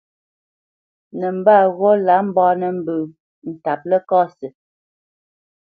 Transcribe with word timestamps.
Nəmbat 1.19 1.63
ghó 1.77 1.89
lǎ 2.05 2.15
mbánə́ 2.27 2.71
mbə́ 2.79 2.97
ntǎp 3.49 3.81
Ləkasi. 3.89 4.47